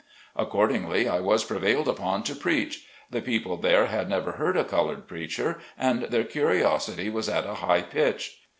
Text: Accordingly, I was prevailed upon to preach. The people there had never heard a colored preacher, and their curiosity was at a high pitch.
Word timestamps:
Accordingly, 0.35 1.07
I 1.07 1.19
was 1.19 1.43
prevailed 1.43 1.87
upon 1.87 2.23
to 2.23 2.33
preach. 2.33 2.87
The 3.11 3.21
people 3.21 3.57
there 3.57 3.85
had 3.85 4.09
never 4.09 4.31
heard 4.31 4.57
a 4.57 4.63
colored 4.63 5.07
preacher, 5.07 5.59
and 5.77 6.01
their 6.09 6.23
curiosity 6.23 7.07
was 7.07 7.29
at 7.29 7.45
a 7.45 7.53
high 7.61 7.83
pitch. 7.83 8.39